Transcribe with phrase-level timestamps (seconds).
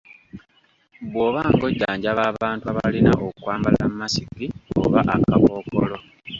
[1.09, 4.45] Bw’oba ng’ojjanjaba abantu abalina okwambala masiki
[4.83, 5.97] oba akakookolo.